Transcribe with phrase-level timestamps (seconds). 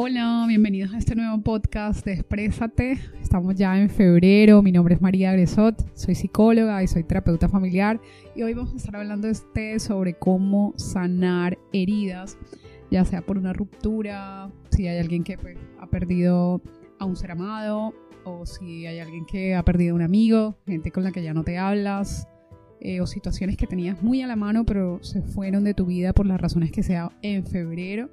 [0.00, 3.00] Hola, bienvenidos a este nuevo podcast de Exprésate.
[3.20, 4.62] Estamos ya en febrero.
[4.62, 8.00] Mi nombre es María Gresot, soy psicóloga y soy terapeuta familiar.
[8.36, 12.38] Y hoy vamos a estar hablando este sobre cómo sanar heridas,
[12.92, 16.62] ya sea por una ruptura, si hay alguien que pues, ha perdido
[17.00, 17.92] a un ser amado,
[18.24, 21.34] o si hay alguien que ha perdido a un amigo, gente con la que ya
[21.34, 22.28] no te hablas,
[22.80, 26.12] eh, o situaciones que tenías muy a la mano pero se fueron de tu vida
[26.12, 28.08] por las razones que sea en febrero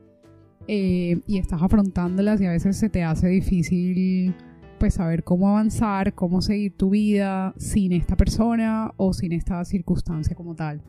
[0.67, 4.33] eh, y estás afrontándolas y a veces se te hace difícil
[4.79, 10.35] pues saber cómo avanzar, cómo seguir tu vida sin esta persona o sin esta circunstancia
[10.35, 10.81] como tal.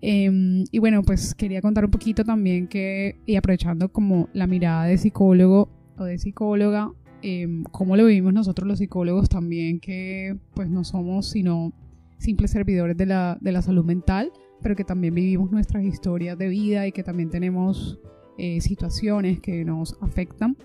[0.00, 4.84] Em, y bueno, pues quería contar un poquito también que, y aprovechando como la mirada
[4.84, 6.90] de psicólogo o de psicóloga,
[7.22, 11.72] eh, cómo lo vivimos nosotros los psicólogos también, que pues no somos sino
[12.18, 16.48] simples servidores de la, de la salud mental, pero que también vivimos nuestras historias de
[16.48, 18.00] vida y que también tenemos
[18.38, 20.56] eh, situaciones que nos afectan.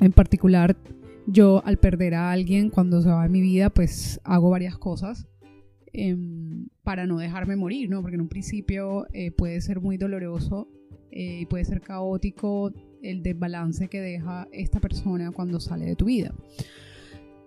[0.00, 0.76] En particular,
[1.26, 5.26] yo al perder a alguien cuando se va de mi vida, pues hago varias cosas
[5.92, 8.02] em, para no dejarme morir, ¿no?
[8.02, 10.68] Porque en un principio eh, puede ser muy doloroso
[11.10, 16.06] eh, y puede ser caótico el desbalance que deja esta persona cuando sale de tu
[16.06, 16.34] vida.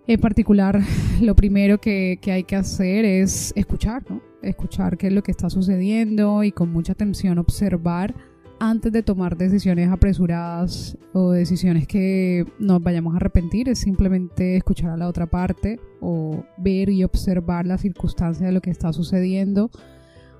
[0.06, 0.80] En particular,
[1.20, 4.22] lo primero que, que, hay que hacer es escuchar, ¿no?
[4.42, 8.14] Escuchar qué es lo que está sucediendo y con mucha atención observar
[8.58, 14.90] antes de tomar decisiones apresuradas o decisiones que nos vayamos a arrepentir, es simplemente escuchar
[14.90, 19.70] a la otra parte o ver y observar la circunstancia de lo que está sucediendo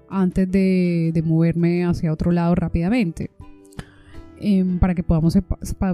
[0.08, 3.31] antes de, moverme hacia otro lado rápidamente.
[4.39, 5.36] Em, para que podamos,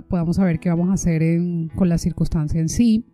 [0.08, 1.22] podamos saber qué vamos a hacer
[1.74, 3.06] con la circunstancia en sí.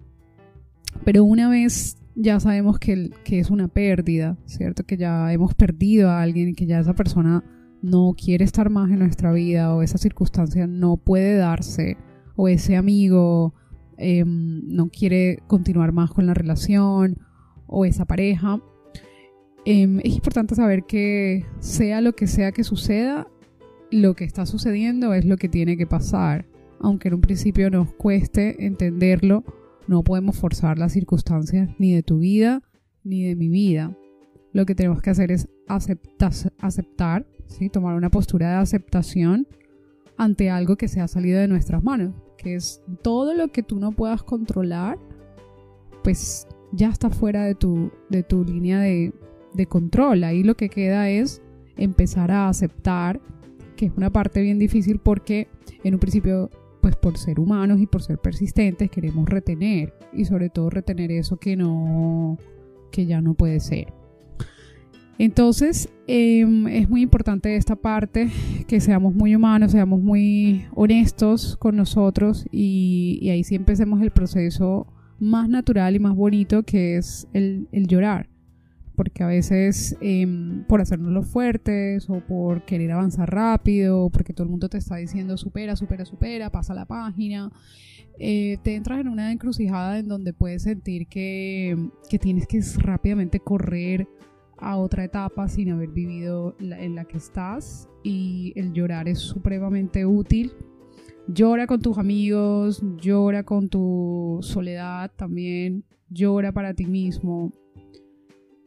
[1.04, 4.84] Pero una vez ya sabemos que, que es una pérdida, ¿cierto?
[4.84, 7.44] Que ya hemos perdido a alguien y que ya esa persona
[7.82, 11.96] no quiere estar más en nuestra vida o esa circunstancia no puede darse
[12.36, 13.54] o ese amigo
[13.96, 17.18] em, no quiere continuar más con la relación
[17.66, 18.60] o esa pareja,
[19.64, 23.28] em, es importante saber que sea lo que sea que suceda,
[23.90, 26.46] lo que está sucediendo es lo que tiene que pasar.
[26.80, 29.44] Aunque en un principio nos cueste entenderlo,
[29.86, 32.62] no podemos forzar las circunstancias ni de tu vida
[33.04, 33.96] ni de mi vida.
[34.52, 37.26] Lo que tenemos que hacer es aceptar, aceptar
[37.68, 39.48] tomar una postura de aceptación
[40.16, 43.80] ante algo que se ha salido de nuestras manos, que es todo lo que tú
[43.80, 44.98] no puedas controlar,
[46.04, 49.12] pues ya está fuera de tu, de tu línea de,
[49.54, 50.24] de control.
[50.24, 51.42] Ahí lo que queda es
[51.76, 53.20] empezar a aceptar,
[53.76, 55.48] que es una parte bien difícil porque
[55.82, 60.48] en un principio, pues por ser humanos y por ser persistentes, queremos retener y sobre
[60.48, 62.38] todo retener eso que no,
[62.90, 63.97] que ya no puede ser.
[65.18, 68.30] Entonces, em, es muy importante esta parte,
[68.68, 74.86] que seamos muy humanos, seamos muy honestos con nosotros y, ahí sí empecemos el proceso
[75.18, 78.28] más natural y más bonito que es el, llorar.
[78.94, 84.44] Porque a veces em, por hacernos los fuertes o por querer avanzar rápido, porque todo
[84.44, 87.50] el mundo te está diciendo supera, supera, supera, pasa la página,
[88.20, 91.76] eh, te entras en una encrucijada en donde puedes sentir que,
[92.08, 94.08] que tienes que rápidamente correr
[94.58, 100.06] a otra etapa sin haber vivido en la que estás y el llorar es supremamente
[100.06, 100.52] útil.
[101.26, 107.52] Llora con tus amigos, llora con tu soledad también, llora para ti mismo,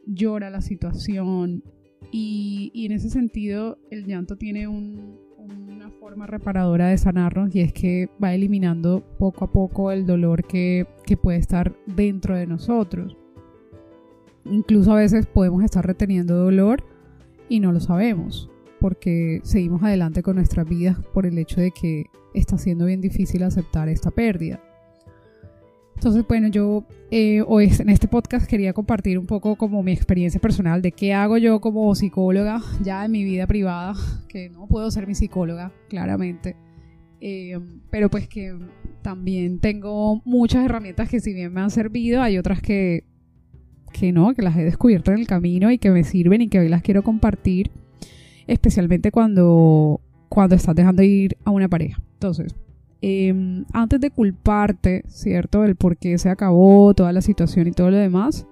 [0.06, 1.64] llora la situación
[2.12, 8.08] y, en ese sentido el llanto tiene una forma reparadora de sanarnos y es que
[8.22, 13.16] va eliminando poco a poco el dolor que, que puede estar dentro de nosotros.
[14.44, 16.84] Incluso a veces podemos estar reteniendo dolor
[17.48, 18.48] y no lo sabemos
[18.82, 23.44] porque seguimos adelante con nuestras vidas por el hecho de que está siendo bien difícil
[23.44, 24.60] aceptar esta pérdida.
[25.94, 30.40] Entonces, bueno, yo eh, hoy en este podcast quería compartir un poco como mi experiencia
[30.40, 33.94] personal de qué hago yo como psicóloga ya en mi vida privada,
[34.28, 36.56] que no puedo ser mi psicóloga, claramente,
[37.20, 38.58] eh, pero pues que
[39.02, 43.04] también tengo muchas herramientas que si bien me han servido, hay otras que
[43.92, 46.58] que no, que las he descubierto en el camino y que me sirven y que
[46.58, 47.70] hoy las quiero compartir,
[48.46, 52.02] especialmente cuando, cuando estás dejando ir a una pareja.
[52.14, 52.54] Entonces,
[53.00, 55.64] em, antes de culparte, ¿cierto?
[55.64, 58.46] El por qué se acabó toda la situación y todo lo demás,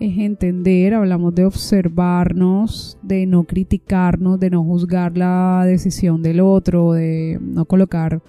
[0.00, 6.92] es entender, hablamos de observarnos, de no criticarnos, de no juzgar la decisión del otro,
[6.92, 8.22] de no colocar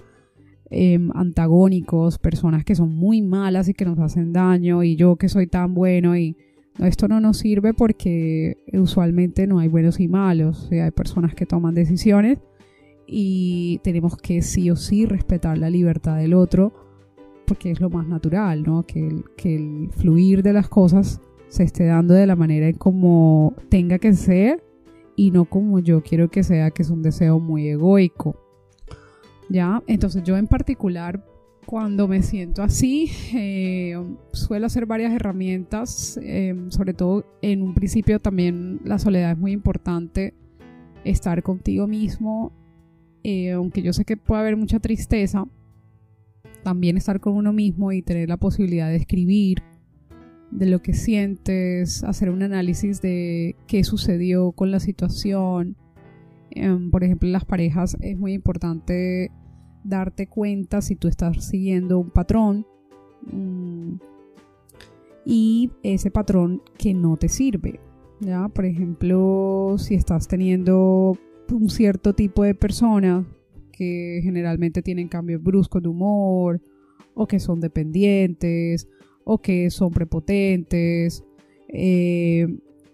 [0.72, 5.28] Em, antagónicos, personas que son muy malas y que nos hacen daño y yo que
[5.28, 6.36] soy tan bueno y
[6.78, 11.74] esto no nos sirve porque usualmente no hay buenos y malos, hay personas que toman
[11.74, 12.38] decisiones
[13.04, 16.72] y tenemos que sí o sí respetar la libertad del otro
[17.48, 18.84] porque es lo más natural, ¿no?
[18.84, 22.76] Que el, que el fluir de las cosas se esté dando de la manera en
[22.76, 24.62] como tenga que ser
[25.16, 28.36] y no como yo quiero que sea, que es un deseo muy egoico.
[29.50, 29.82] ¿Ya?
[29.88, 31.24] Entonces yo en particular,
[31.66, 33.96] cuando me siento así, eh,
[34.32, 39.52] suelo hacer varias herramientas, eh, sobre todo en un principio también la soledad es muy
[39.52, 40.34] importante,
[41.04, 42.52] estar contigo mismo,
[43.24, 45.46] eh, aunque yo sé que puede haber mucha tristeza,
[46.62, 49.62] también estar con uno mismo y tener la posibilidad de escribir
[50.50, 55.76] de lo que sientes, hacer un análisis de qué sucedió con la situación.
[56.50, 59.30] Em, por ejemplo, en las parejas es muy importante
[59.84, 62.66] darte cuenta si tú estás siguiendo un patrón
[63.32, 63.94] mm,
[65.24, 67.80] y ese patrón que no te sirve.
[68.20, 68.48] ¿ya?
[68.48, 71.16] Por ejemplo, si estás teniendo
[71.52, 73.26] un cierto tipo de personas
[73.72, 76.60] que generalmente tienen cambios bruscos de humor
[77.14, 78.88] o que son dependientes
[79.24, 81.24] o que son prepotentes
[81.68, 82.46] eh,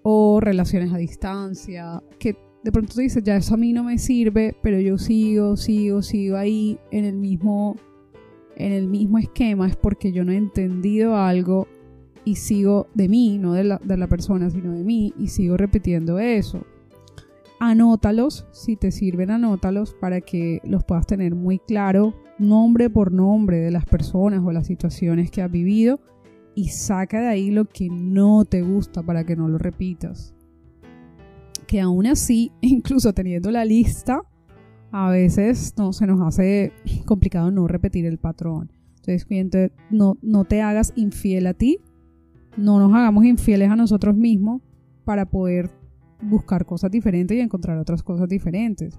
[0.02, 2.36] o relaciones a distancia que
[2.66, 6.02] de pronto tú dices ya eso a mí no me sirve pero yo sigo sigo
[6.02, 7.76] sigo ahí en el mismo
[8.56, 11.68] en el mismo esquema es porque yo no he entendido algo
[12.24, 15.56] y sigo de mí no de la, de la persona sino de mí y sigo
[15.56, 16.66] repitiendo eso
[17.58, 23.58] anótalos, si te sirven, anótalos para que los puedas tener muy claro, nombre por nombre
[23.58, 26.00] de las personas o las situaciones que has vivido
[26.54, 30.35] y saca de ahí lo que no te gusta para que no lo repitas.
[31.66, 34.22] Que aún así, incluso teniendo la lista,
[34.92, 36.72] a veces no se nos hace
[37.04, 38.70] complicado no repetir el patrón.
[38.96, 41.78] Entonces, cliente, no, no te hagas infiel a ti,
[42.56, 44.62] no nos hagamos infieles a nosotros mismos
[45.04, 45.70] para poder
[46.20, 48.98] buscar cosas diferentes y encontrar otras cosas diferentes.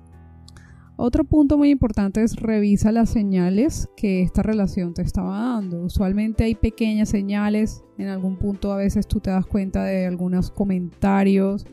[0.99, 5.81] Otro punto muy importante es revisa las señales que esta relación te estaba dando.
[5.81, 10.49] Usualmente hay pequeñas señales, en algún punto a veces tú te das cuenta de algunos
[10.49, 11.67] comentarios.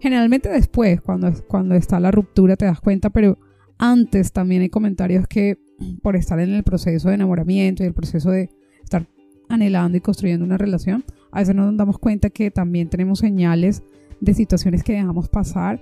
[0.00, 3.38] Generalmente después, cuando, cuando está la ruptura, te das cuenta, pero
[3.78, 5.58] antes también hay comentarios que
[6.02, 8.50] por estar en el proceso de enamoramiento y el proceso de
[8.82, 9.06] estar
[9.48, 13.82] anhelando y construyendo una relación, a veces nos damos cuenta que también tenemos señales
[14.20, 15.80] de situaciones que dejamos pasar.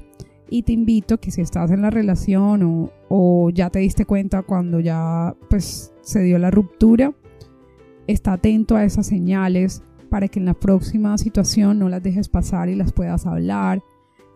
[0.49, 4.79] Y te invito que si estás en la relación o, ya te diste cuenta cuando
[4.79, 7.13] ya pues se dio la ruptura,
[8.07, 12.69] está atento a esas señales para que en la próxima situación no las dejes pasar
[12.69, 13.83] y las puedas hablar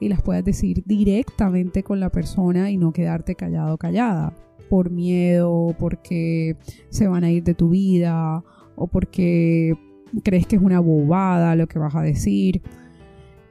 [0.01, 4.35] y las puedas decir directamente con la persona y no quedarte callado callada
[4.69, 6.57] por miedo, porque
[6.89, 8.43] se van a ir de tu vida
[8.77, 9.77] o porque
[10.23, 12.63] crees que es una bobada lo que vas a decir.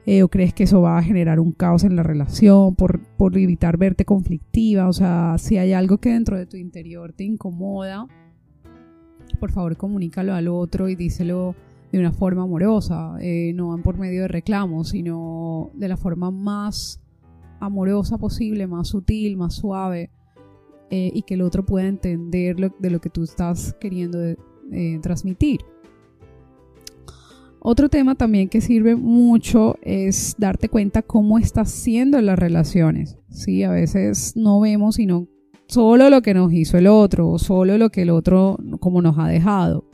[0.06, 3.36] Eh, o crees que eso va a generar un caos en la relación por, por
[3.36, 8.06] evitar verte conflictiva, o sea, si hay algo que dentro de tu interior te incomoda,
[9.38, 11.54] por favor comunícalo al otro y díselo
[11.92, 17.00] de una forma amorosa, eh, no por medio de reclamos, sino de la forma más
[17.58, 20.10] amorosa posible, más sutil, más suave,
[20.90, 24.18] eh, y que el otro pueda entender de lo que tú estás queriendo
[25.02, 25.60] transmitir.
[27.62, 33.18] Otro tema también que sirve mucho es darte cuenta cómo estás siendo las relaciones.
[33.28, 35.28] Sí, a veces no vemos sino
[35.66, 39.18] solo lo que nos hizo el otro o solo lo que el otro como nos
[39.18, 39.89] ha dejado.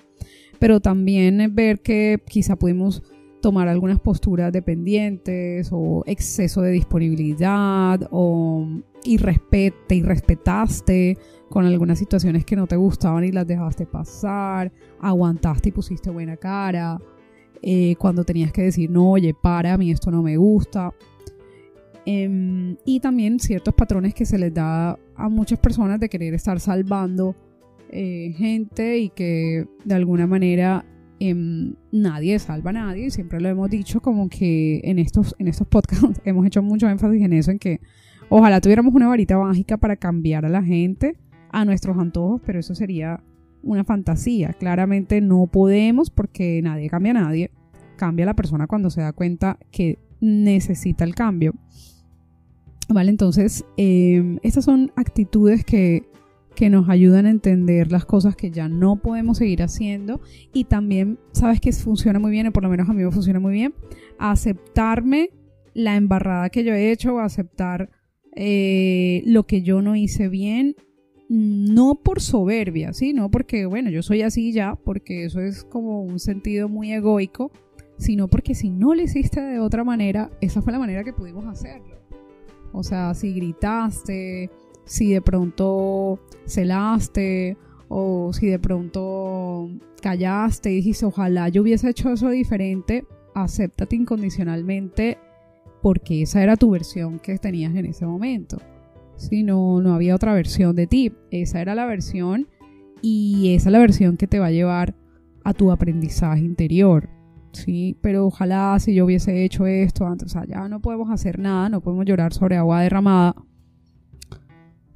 [0.59, 3.03] Pero también ver que quizá pudimos
[3.41, 8.67] tomar algunas posturas dependientes o exceso de disponibilidad o
[9.05, 11.17] irrespete, irrespetaste
[11.49, 16.37] con algunas situaciones que no te gustaban y las dejaste pasar, aguantaste y pusiste buena
[16.37, 16.99] cara
[17.63, 20.93] eh, cuando tenías que decir, no, oye, para, a mí esto no me gusta.
[22.05, 26.61] Em, y también ciertos patrones que se les da a muchas personas de querer estar
[26.61, 27.35] salvando
[27.91, 30.85] eh, gente y que de alguna manera
[31.21, 33.11] em, nadie salva a nadie.
[33.11, 37.23] Siempre lo hemos dicho como que en estos, en estos podcasts hemos hecho mucho énfasis
[37.23, 37.81] en eso, en que
[38.29, 41.17] ojalá tuviéramos una varita mágica para cambiar a la gente
[41.51, 43.23] a nuestros antojos, pero eso sería
[43.63, 44.53] una fantasía.
[44.53, 47.51] Claramente no podemos porque nadie cambia a nadie.
[47.97, 51.55] Cambia la persona cuando se da cuenta que necesita el cambio.
[52.89, 56.05] Vale, entonces em, estas son actitudes que,
[56.57, 60.21] que nos ayudan a entender las cosas que ya no podemos seguir haciendo
[60.53, 63.39] y también, sabes que funciona muy bien, o por lo menos a mí me funciona
[63.39, 63.75] muy bien,
[64.19, 65.31] aceptarme
[65.75, 67.91] la embarrada que yo he hecho, aceptar
[68.35, 70.75] eh, lo que yo no hice bien
[71.29, 73.13] no por soberbia, ¿sí?
[73.13, 77.51] No porque, bueno, yo soy así ya, porque eso es como un sentido muy egoico,
[77.99, 81.47] sino porque si no lo hiciste de otra manera, esa fue la manera que pudimos
[81.47, 81.97] hacerlo.
[82.73, 84.51] O sea, si gritaste,
[84.87, 89.69] si de pronto celaste o si de pronto
[90.01, 95.19] callaste y dijiste, ojalá yo hubiese hecho eso diferente, acéptate incondicionalmente
[95.83, 98.59] porque esa era tu versión que tenías en ese momento.
[99.17, 102.49] Si no, no había otra versión de ti, esa era la versión
[103.03, 104.95] y esa es la versión que te va a llevar
[105.45, 107.09] a tu aprendizaje interior.
[107.53, 111.39] Sí, pero ojalá si yo hubiese hecho esto antes, o sea, ya no podemos hacer
[111.39, 113.35] nada, no podemos llorar sobre agua derramada.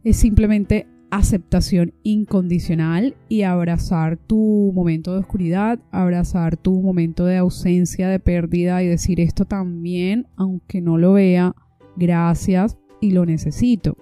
[0.03, 8.09] Es simplemente aceptación incondicional y abrazar tu momento de oscuridad, abrazar tu momento de ausencia,
[8.09, 11.55] de pérdida y decir esto también, aunque no lo vea,
[11.97, 13.97] gracias y lo necesito.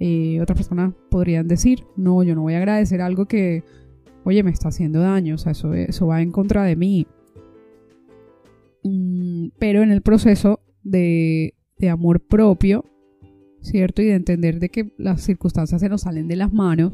[0.00, 3.62] Eh, otras personas podrían decir, no, yo no voy a agradecer algo que,
[4.24, 7.06] oye, me está haciendo daño, o sea, eso, eso va en contra de mí.
[8.82, 12.84] Mm, pero en el proceso de, de amor propio,
[13.62, 14.02] ¿cierto?
[14.02, 16.92] Y de entender de que las circunstancias se nos salen de las manos,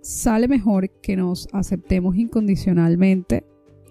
[0.00, 3.44] sale mejor que nos aceptemos incondicionalmente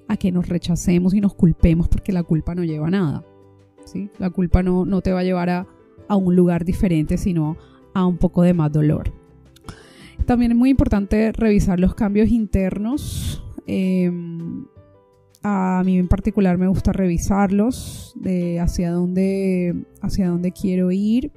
[0.08, 3.26] a que nos rechacemos y nos culpemos porque la culpa no lleva a nada.
[3.86, 4.10] ¿sí?
[4.18, 5.68] La culpa no, no te va a llevar a,
[6.08, 7.58] a, un lugar diferente, sino
[7.94, 9.14] a un poco de más dolor.
[10.26, 13.44] También es muy importante revisar los cambios internos.
[13.68, 14.66] Em,
[15.44, 21.32] a mí en particular me gusta revisarlos de hacia dónde, hacia dónde quiero ir,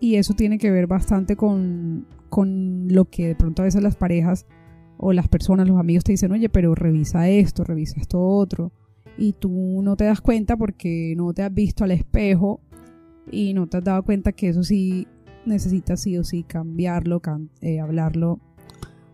[0.00, 3.96] y eso tiene que ver bastante con, con lo que de pronto a veces las
[3.96, 4.46] parejas
[4.98, 8.72] o las personas, los amigos te dicen, oye, pero revisa esto, revisa esto otro.
[9.18, 12.60] Y tú no te das cuenta porque no te has visto al espejo
[13.30, 15.06] y no te has dado cuenta que eso sí
[15.44, 17.20] necesitas sí o sí cambiarlo,
[17.60, 18.40] eh, hablarlo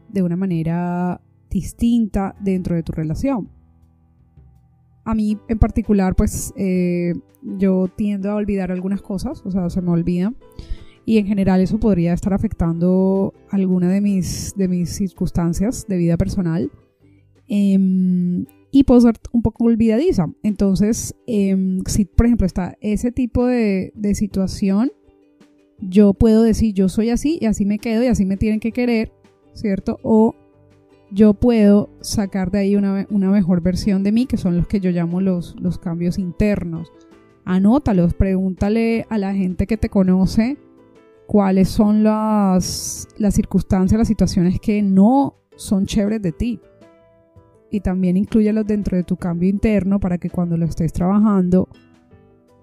[0.09, 3.49] de una manera distinta dentro de tu relación
[5.05, 9.83] a mí en particular, pues eh, yo tiendo a olvidar algunas cosas, o sea, se
[9.83, 10.33] me olvida.
[11.05, 16.17] Y en general eso podría estar afectando alguna de mis, de mis circunstancias de vida
[16.17, 16.71] personal.
[17.49, 20.33] Em, y puedo ser un poco olvidadiza.
[20.45, 24.93] Entonces, em, si por ejemplo está ese tipo de, de situación,
[25.81, 28.71] yo puedo decir yo soy así y así me quedo y así me tienen que
[28.71, 29.13] querer,
[29.55, 29.99] ¿cierto?
[30.05, 30.37] O
[31.13, 34.91] yo puedo sacar de ahí una, mejor versión de mí, que son los que yo
[34.91, 36.91] llamo los, los cambios internos.
[37.45, 40.57] Anótalos, pregúntale a la gente que te conoce
[41.27, 46.61] cuáles son las, las circunstancias, las situaciones que no son chéveres de ti.
[47.71, 51.69] Y también incluyelos dentro de tu cambio interno para que cuando lo estés trabajando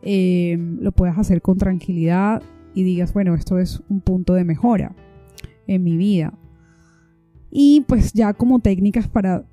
[0.01, 2.41] em, lo puedas hacer con tranquilidad
[2.74, 4.96] y digas, bueno, esto es un punto de mejora
[5.68, 6.38] en mi vida.
[7.51, 9.44] Y pues ya como técnicas para,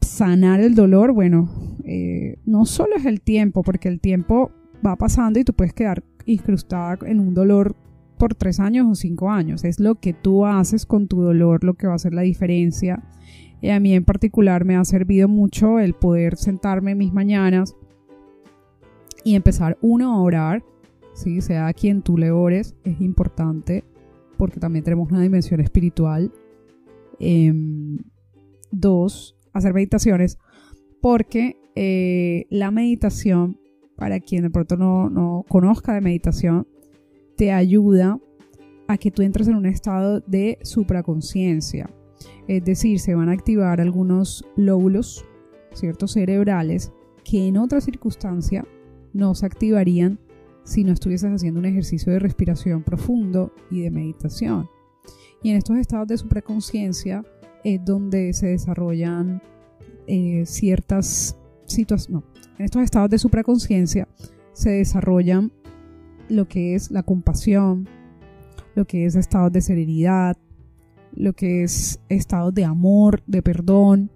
[0.00, 1.48] sanar el dolor, bueno,
[1.84, 4.50] eh, no solo es el tiempo, porque el tiempo
[4.86, 7.74] va pasando y tú puedes quedar incrustada en un dolor
[8.18, 9.64] por tres años o cinco años.
[9.64, 13.02] Es lo que tú haces con tu dolor lo que va a hacer la diferencia.
[13.60, 17.74] Y a mí en particular me ha servido mucho el poder sentarme mis mañanas
[19.24, 20.62] y empezar uno a orar,
[21.14, 21.40] ¿sí?
[21.40, 23.82] sea a quien tú le ores, es importante
[24.36, 26.30] porque también tenemos una dimensión espiritual
[27.18, 27.98] Em,
[28.70, 30.38] dos, hacer meditaciones,
[31.00, 33.58] porque eh, la meditación,
[33.96, 36.66] para quien de pronto no, no conozca de meditación,
[37.36, 38.18] te ayuda
[38.88, 41.90] a que tú entres en un estado de supraconciencia.
[42.48, 45.24] Es decir, se van a activar algunos lóbulos,
[45.72, 46.92] ciertos cerebrales,
[47.24, 48.66] que en otra circunstancia
[49.12, 50.20] no se activarían
[50.64, 54.68] si no estuvieses haciendo un ejercicio de respiración profundo y de meditación.
[55.42, 57.24] Y en estos estados de supraconciencia
[57.64, 59.42] es donde se desarrollan
[60.06, 61.36] eh, ciertas
[61.66, 62.24] situaciones.
[62.24, 62.24] No,
[62.58, 64.08] en estos estados de supraconciencia
[64.52, 65.52] se desarrollan
[66.28, 67.88] lo que es la compasión,
[68.74, 70.36] lo que es estados de serenidad,
[71.12, 74.10] lo que es estados de amor, de perdón,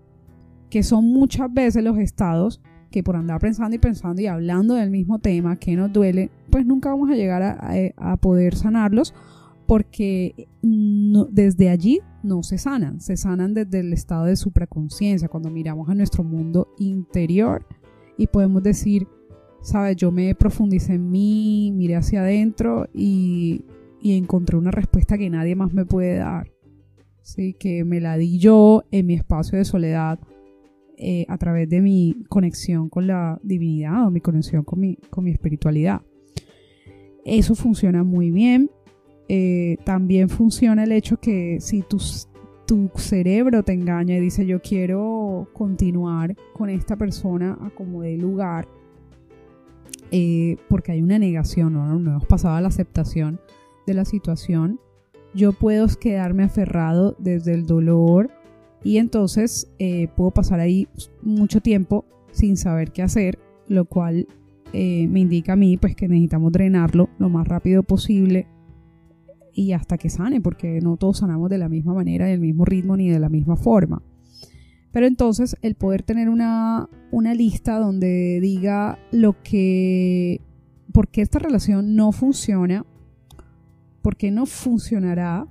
[0.69, 4.91] que son muchas veces los estados que por andar pensando y pensando y hablando del
[4.91, 9.15] mismo tema que nos duele, pues nunca vamos a llegar a poder sanarlos
[9.71, 10.49] porque
[11.31, 15.95] desde allí no se sanan, se sanan desde el estado de supraconciencia, cuando miramos a
[15.95, 17.65] nuestro mundo interior
[18.19, 19.07] y podemos decir,
[19.63, 23.65] sabes, yo me profundicé en mí, miré hacia adentro y,
[24.03, 26.51] encontré una respuesta que nadie más me puede dar,
[27.23, 27.55] ¿sí?
[27.55, 30.19] que me la di yo en mi espacio de soledad
[30.97, 35.23] eh, a través de mi conexión con la divinidad o mi conexión con mi, con
[35.23, 36.01] mi espiritualidad.
[37.25, 38.69] Eso funciona muy bien
[39.33, 41.99] eh, también funciona el hecho que si tu,
[42.67, 48.17] tu cerebro te engaña y dice yo quiero continuar con esta persona a como dé
[48.17, 48.67] lugar,
[50.11, 51.97] eh, porque hay una negación, ¿no?
[51.97, 53.39] no hemos pasado a la aceptación
[53.87, 54.81] de la situación,
[55.33, 58.33] yo puedo quedarme aferrado desde el dolor
[58.83, 60.89] y entonces eh, puedo pasar ahí
[61.23, 64.27] mucho tiempo sin saber qué hacer, lo cual
[64.73, 68.49] me indica a mí pues que necesitamos drenarlo lo más rápido posible
[69.55, 72.97] y hasta que sane, porque no todos sanamos de la misma manera, del mismo ritmo
[72.97, 74.03] ni de la misma forma.
[74.93, 80.41] Pero entonces el poder tener una, una lista donde diga lo que,
[80.93, 82.85] por qué esta relación no funciona,
[84.03, 85.47] por qué no funcionará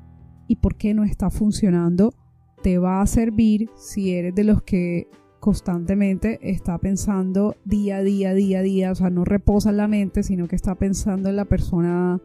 [0.48, 2.13] y por qué no está funcionando,
[2.62, 5.08] te va a servir si eres de los que
[5.39, 9.88] constantemente está pensando día a día, día a día, o sea, no reposa en la
[9.88, 12.20] mente, sino que está pensando en la persona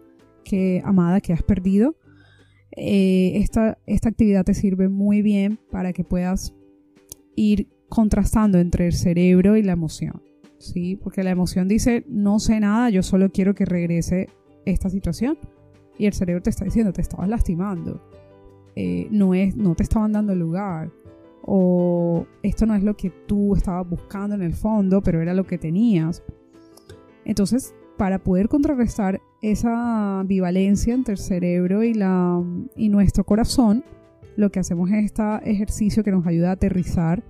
[0.45, 1.97] que amada que has perdido.
[2.77, 6.55] Eh, esta, esta actividad te sirve muy bien para que puedas
[7.37, 10.23] ir contrastando entre el cerebro y la emoción,
[10.59, 10.97] ¿sí?
[10.97, 14.29] Porque la emoción dice, no sé nada, yo solo quiero que regrese
[14.65, 15.39] esta situación.
[15.97, 18.03] Y el cerebro te está diciendo, te estabas lastimando,
[18.75, 20.91] eh, no, es, no te estaban dando lugar,
[21.43, 25.45] o esto no es lo que tú estabas buscando en el fondo, pero era lo
[25.45, 26.25] que tenías.
[27.25, 32.43] Entonces, para poder contrarrestar esa ambivalencia entre el cerebro y, la,
[32.77, 33.85] y nuestro corazón,
[34.37, 37.23] lo que hacemos es este ejercicio que nos ayuda a aterrizar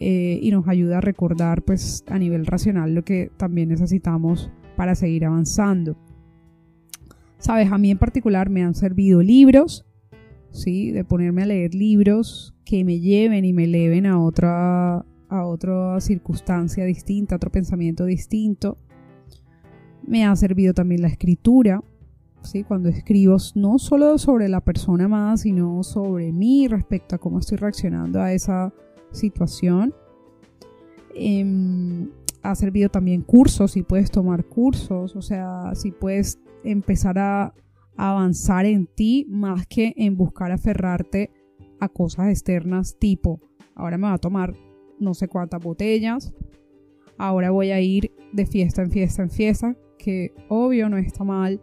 [0.00, 4.94] eh, y nos ayuda a recordar pues a nivel racional lo que también necesitamos para
[4.94, 5.96] seguir avanzando.
[7.38, 9.84] Sabes, a mí en particular me han servido libros,
[10.50, 10.90] ¿sí?
[10.90, 16.00] De ponerme a leer libros que me lleven y me eleven a otra, a otra
[16.00, 18.78] circunstancia distinta, a otro pensamiento distinto.
[20.06, 21.82] Me ha servido también la escritura,
[22.42, 22.62] ¿sí?
[22.62, 27.58] Cuando escribo no solo sobre la persona más, sino sobre mí respecto a cómo estoy
[27.58, 28.72] reaccionando a esa
[29.12, 29.94] situación.
[31.14, 32.10] Em,
[32.42, 37.54] ha servido también cursos, si puedes tomar cursos, o sea, si puedes empezar a
[37.96, 41.30] avanzar en ti más que en buscar aferrarte
[41.80, 43.40] a cosas externas tipo,
[43.74, 44.54] ahora me va a tomar
[44.98, 46.34] no sé cuántas botellas,
[47.16, 51.60] ahora voy a ir de fiesta en fiesta en fiesta, que obvio no está mal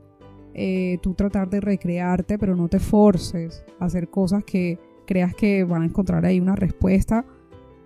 [0.54, 5.64] eh, tú tratar de recrearte, pero no te forces a hacer cosas que creas que
[5.64, 7.26] van a encontrar ahí una respuesta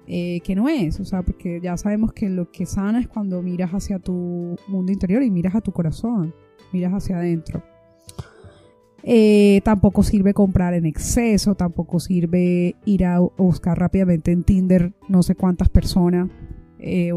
[0.07, 3.41] eh, que no es, o sea, porque ya sabemos que lo que sana es cuando
[3.41, 6.33] miras hacia tu mundo interior y miras a tu corazón,
[6.71, 7.63] miras hacia adentro.
[9.01, 15.21] Eh, tampoco sirve comprar en exceso, tampoco sirve ir a buscar rápidamente en Tinder no
[15.21, 16.29] sé cuántas personas
[16.79, 17.11] eh,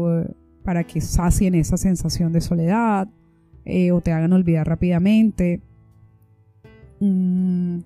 [0.63, 3.07] para que sacien esa sensación de soledad
[3.65, 5.61] eh, o te hagan olvidar rápidamente.
[6.99, 7.79] Mm,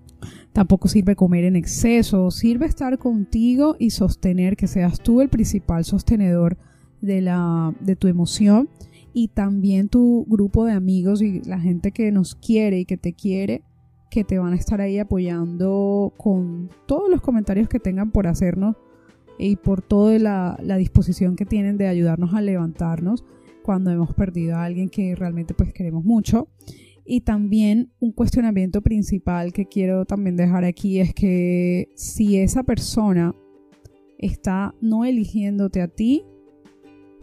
[0.53, 5.86] tampoco sirve comer en exceso, sirve estar contigo y sostener que seas tú el principal
[5.86, 6.57] sostenedor
[7.01, 8.69] de, la, de tu emoción
[9.13, 13.13] y también tu grupo de amigos y la gente que nos quiere y que te
[13.13, 13.63] quiere
[14.13, 18.75] que te van a estar ahí apoyando con todos los comentarios que tengan por hacernos
[19.39, 23.25] y por toda la, disposición que tienen de ayudarnos a levantarnos
[23.63, 26.49] cuando hemos perdido a alguien que realmente pues queremos mucho.
[27.06, 33.36] Y también un cuestionamiento principal que quiero también dejar aquí es que si esa persona
[34.19, 36.23] está no eligiéndote a ti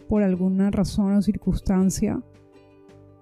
[0.09, 2.22] por alguna razón o circunstancia,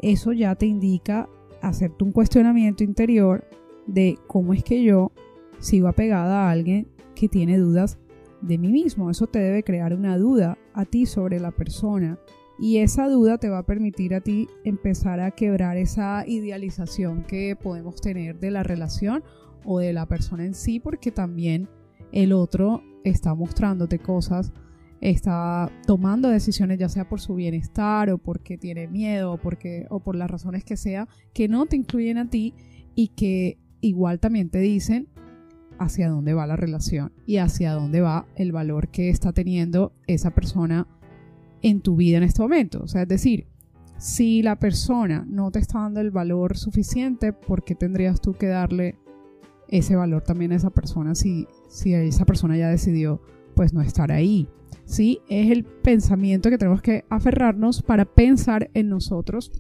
[0.01, 1.29] eso ya te indica
[1.61, 3.45] hacerte un cuestionamiento interior
[3.87, 5.13] de cómo es que yo
[5.61, 7.99] sigo apegada a alguien que tiene dudas
[8.41, 9.11] de mí mismo.
[9.11, 12.19] Eso te debe crear una duda a ti sobre la persona.
[12.59, 17.57] Y esa duda te va a permitir a ti empezar a quebrar esa idealización que
[17.57, 19.23] podemos tener de la relación
[19.65, 21.69] o de la persona en sí, porque también
[22.11, 24.53] el otro está mostrándote cosas,
[25.01, 30.01] está tomando decisiones ya sea por su bienestar o porque tiene miedo o, porque, o
[30.01, 32.55] por las razones que sea, que no te incluyen a ti
[32.97, 35.09] y que igual también te dicen
[35.79, 40.31] hacia dónde va la relación y hacia dónde va el valor que está teniendo esa
[40.31, 40.89] persona
[41.63, 42.81] en tu vida en este momento.
[42.83, 43.47] O sea, es decir,
[43.99, 48.47] si la persona no te está dando el valor suficiente, ¿por qué tendrías tú que
[48.47, 48.97] darle
[49.69, 53.21] ese valor también a esa persona si, si esa persona ya decidió
[53.55, 54.49] pues no estar ahí?
[54.85, 55.21] ¿Sí?
[55.29, 59.51] Es el pensamiento que tenemos que aferrarnos para pensar en nosotros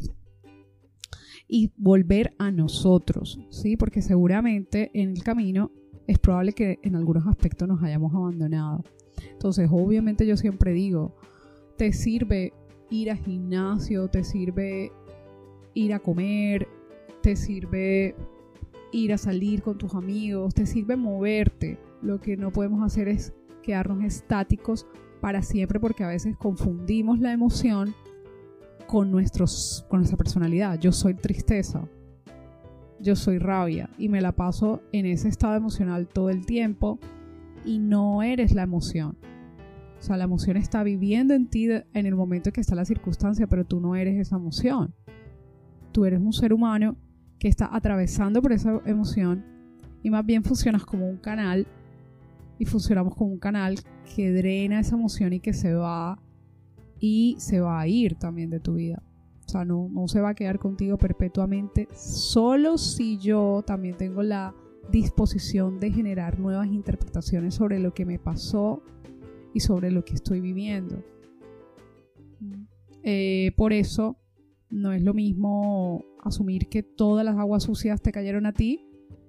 [1.48, 3.76] y volver a nosotros, ¿sí?
[3.76, 5.72] Porque seguramente en el camino
[6.06, 8.84] es probable que en algunos aspectos nos hayamos abandonado.
[9.32, 11.16] Entonces, obviamente yo siempre digo,
[11.78, 12.52] te sirve
[12.90, 14.92] ir al gimnasio, te sirve
[15.74, 16.68] ir a comer,
[17.22, 18.16] te sirve
[18.92, 21.78] ir a salir con tus amigos, te sirve moverte.
[22.02, 24.86] Lo que no podemos hacer es quedarnos estáticos
[25.20, 27.94] para siempre porque a veces confundimos la emoción
[28.88, 30.80] con, nuestros, con nuestra personalidad.
[30.80, 31.88] Yo soy tristeza,
[32.98, 36.98] yo soy rabia y me la paso en ese estado emocional todo el tiempo
[37.64, 39.16] y no eres la emoción.
[39.98, 42.84] O sea, la emoción está viviendo en ti en el momento en que está la
[42.84, 44.94] circunstancia, pero tú no eres esa emoción.
[45.92, 46.96] Tú eres un ser humano
[47.38, 49.44] que está atravesando por esa emoción
[50.02, 51.66] y más bien funcionas como un canal
[52.58, 53.76] y funcionamos como un canal
[54.14, 56.20] que drena esa emoción y que se va
[57.00, 59.02] y se va a ir también de tu vida.
[59.46, 64.22] O sea, no, no se va a quedar contigo perpetuamente, solo si yo también tengo
[64.22, 64.54] la
[64.90, 68.82] disposición de generar nuevas interpretaciones sobre lo que me pasó
[69.54, 71.02] y sobre lo que estoy viviendo.
[73.02, 74.16] Eh, por eso
[74.70, 78.86] no es lo mismo asumir que todas las aguas sucias te cayeron a ti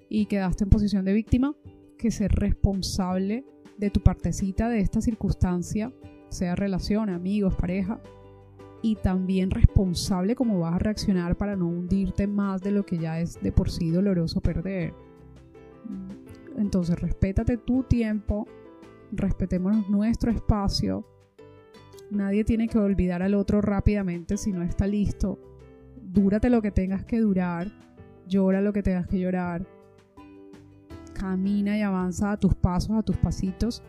[0.10, 1.56] y quedaste en posición de víctima
[1.98, 3.46] que ser responsable
[3.78, 5.94] de tu partecita de esta circunstancia,
[6.30, 8.02] sea relación, amigos, pareja,
[8.82, 13.20] y también responsable cómo vas a reaccionar para no hundirte más de lo que ya
[13.20, 14.94] es de por sí doloroso perder.
[16.58, 18.48] Entonces, respétate tu tiempo,
[19.12, 21.06] respetémonos nuestro espacio.
[22.12, 25.40] Nadie tiene que olvidar al otro rápidamente si no está listo.
[26.02, 27.72] Dúrate lo que tengas que durar,
[28.28, 29.68] llora lo que tengas que llorar.
[31.14, 33.84] Camina y avanza a tus pasos, a tus pasitos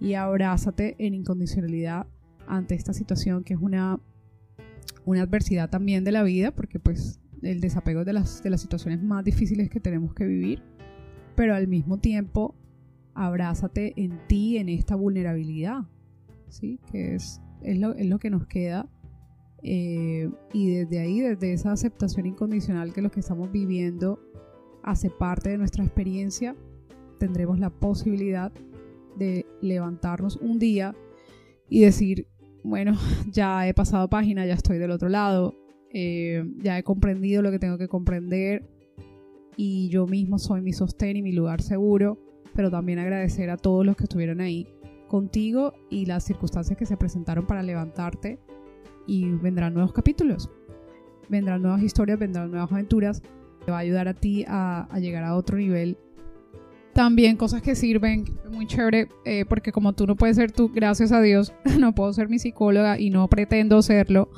[0.00, 2.06] y abrázate en incondicionalidad
[2.46, 4.00] ante esta situación que es una,
[5.04, 9.02] una adversidad también de la vida, porque pues el desapego de las, de las situaciones
[9.02, 10.62] más difíciles que tenemos que vivir,
[11.36, 12.54] pero al mismo tiempo
[13.14, 15.84] abrázate en ti, en esta vulnerabilidad,
[16.48, 16.78] ¿sí?
[16.90, 18.88] Que es, es, lo, es lo que nos queda.
[19.62, 24.18] Eh, y desde ahí, desde esa aceptación incondicional que lo que estamos viviendo
[24.82, 26.56] hace parte de nuestra experiencia,
[27.18, 28.52] tendremos la posibilidad
[29.16, 30.96] de levantarnos un día
[31.68, 32.26] y decir,
[32.64, 32.96] bueno,
[33.30, 35.54] ya he pasado página, ya estoy del otro lado,
[35.90, 38.68] eh, ya he comprendido lo que tengo que comprender
[39.56, 43.84] y yo mismo soy mi sostén y mi lugar seguro pero también agradecer a todos
[43.84, 44.66] los que estuvieron ahí
[45.08, 48.38] contigo y las circunstancias que se presentaron para levantarte
[49.06, 50.48] y vendrán nuevos capítulos,
[51.28, 53.22] vendrán nuevas historias, vendrán nuevas aventuras,
[53.64, 55.98] te va a ayudar a ti a, llegar a otro nivel.
[56.94, 61.12] También cosas que sirven, muy chévere, eh, porque como tú no puedes ser tú, gracias
[61.12, 64.30] a Dios, no puedo ser mi psicóloga y no pretendo serlo.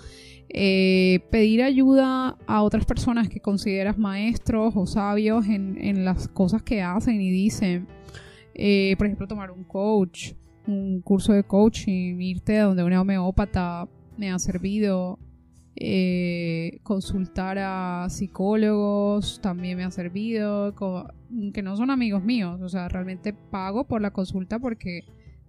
[0.56, 6.62] Eh, pedir ayuda a otras personas que consideras maestros o sabios en, en las cosas
[6.62, 7.88] que hacen y dicen.
[8.54, 10.34] Eh, por ejemplo, tomar un coach,
[10.68, 15.18] un curso de coaching, irte a donde una homeópata me ha servido.
[15.76, 20.72] Eh, consultar a psicólogos también me ha servido,
[21.52, 25.00] que no son amigos míos, o sea, realmente pago por la consulta porque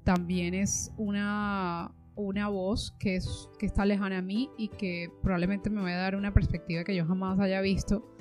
[0.04, 5.70] también es una, una voz que, es, que está lejana a mí y que probablemente
[5.70, 8.16] me va a dar una perspectiva que yo jamás haya visto.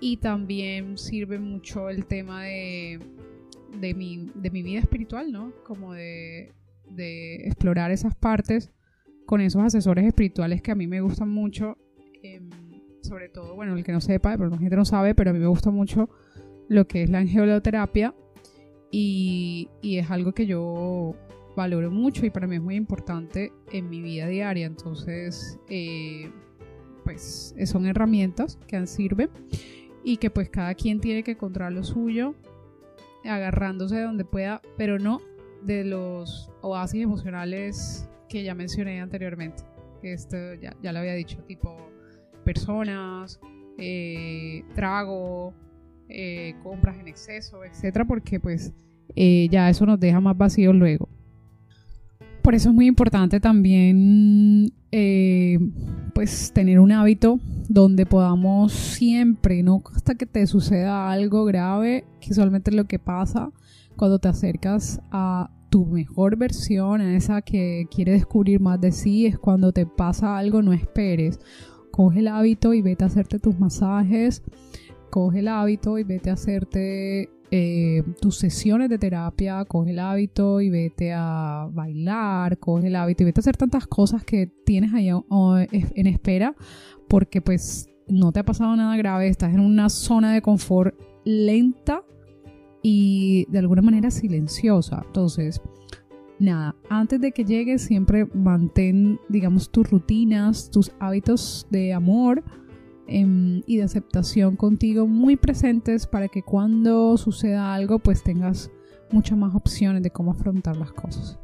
[0.00, 2.98] Y también sirve mucho el tema de
[3.78, 5.52] de mi, de mi vida espiritual, ¿no?
[5.64, 6.52] Como de,
[6.88, 8.72] de, explorar esas partes
[9.26, 11.76] con esos asesores espirituales que a mí me gustan mucho.
[12.22, 12.50] Em,
[13.02, 15.38] sobre todo, bueno, el que no sepa, pero la gente no sabe, pero a mí
[15.38, 16.10] me gusta mucho
[16.68, 18.14] lo que es la angeloterapia
[18.90, 21.14] y, y es algo que yo
[21.60, 24.66] valoro mucho y para mí es muy importante en mi vida diaria.
[24.66, 26.30] Entonces, eh,
[27.04, 29.28] pues son herramientas que sirven
[30.02, 32.34] y que pues cada quien tiene que encontrar lo suyo
[33.24, 35.20] agarrándose de donde pueda, pero no
[35.62, 39.62] de los oasis emocionales que ya mencioné anteriormente.
[40.02, 41.76] Esto ya, ya lo había dicho, tipo
[42.42, 43.38] personas,
[43.76, 45.52] eh, trago,
[46.08, 48.72] eh, compras en exceso, etcétera, porque pues
[49.14, 51.08] eh, ya eso nos deja más vacíos luego.
[52.50, 54.72] Por eso es muy importante también
[56.12, 62.32] pues tener un hábito donde podamos siempre, no hasta que te suceda algo grave, que
[62.32, 63.52] usualmente es lo que pasa
[63.94, 69.26] cuando te acercas a tu mejor versión, a esa que quiere descubrir más de sí,
[69.26, 71.38] es cuando te pasa algo, no esperes.
[71.92, 74.42] Coge el hábito y vete a hacerte tus masajes,
[75.10, 80.60] coge el hábito y vete a hacerte eh, tus sesiones de terapia, coge el hábito
[80.60, 84.94] y vete a bailar, coge el hábito y vete a hacer tantas cosas que tienes
[84.94, 86.54] ahí en espera
[87.08, 92.02] porque pues no te ha pasado nada grave, estás en una zona de confort lenta
[92.82, 95.02] y de alguna manera silenciosa.
[95.06, 95.60] Entonces,
[96.38, 102.42] nada, antes de que llegues siempre mantén, digamos, tus rutinas, tus hábitos de amor
[103.10, 108.70] em, y de aceptación contigo muy presentes para que cuando suceda algo pues tengas
[109.10, 111.38] muchas más opciones de cómo afrontar las cosas.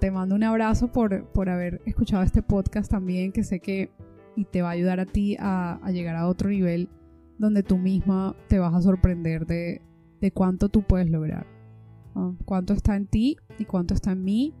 [0.00, 3.90] Te mando un abrazo por, por haber escuchado este podcast también, que sé que
[4.36, 6.88] y te va a ayudar a ti a, llegar a otro nivel
[7.38, 9.82] donde tú misma te vas a sorprender de,
[10.32, 11.46] cuánto tú puedes lograr.
[12.44, 14.54] Cuánto está en ti y cuánto está en mí.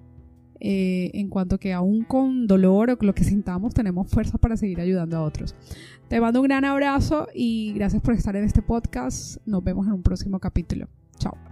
[0.64, 4.80] Eh, en cuanto que aún con dolor o lo que sintamos tenemos fuerza para seguir
[4.80, 5.56] ayudando a otros.
[6.06, 9.38] Te mando un gran abrazo y gracias por estar en este podcast.
[9.44, 10.86] Nos vemos en un próximo capítulo.
[11.18, 11.51] Chao.